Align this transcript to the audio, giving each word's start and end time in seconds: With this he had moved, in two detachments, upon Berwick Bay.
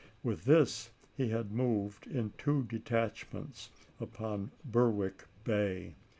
With 0.23 0.45
this 0.45 0.89
he 1.15 1.29
had 1.29 1.51
moved, 1.51 2.07
in 2.07 2.33
two 2.39 2.63
detachments, 2.63 3.69
upon 3.99 4.49
Berwick 4.65 5.25
Bay. 5.43 5.93